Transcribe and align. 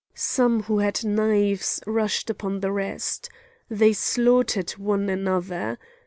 Some 0.15 0.63
who 0.63 0.79
had 0.79 1.05
knives 1.05 1.79
rushed 1.85 2.31
upon 2.31 2.61
the 2.61 2.71
rest. 2.71 3.29
They 3.69 3.93
slaughtered 3.93 4.71
one 4.71 5.07
another. 5.09 5.77